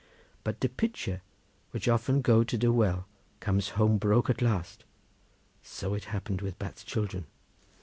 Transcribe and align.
But 0.43 0.55
as 0.55 0.59
de 0.61 0.69
pitcher 0.69 1.21
which 1.69 1.85
goes 1.85 1.93
often 1.93 2.23
to 2.23 2.57
de 2.57 2.71
well 2.71 3.05
comes 3.39 3.69
home 3.77 3.99
broke 3.99 4.31
at 4.31 4.41
last, 4.41 4.83
so 5.61 5.93
it 5.93 6.05
happened 6.05 6.41
with 6.41 6.57
Bat's 6.57 6.83
children. 6.83 7.27